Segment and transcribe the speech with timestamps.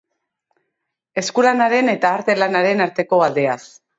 [1.23, 3.63] Eskulanaren eta arte lanaren arteko aldeaz.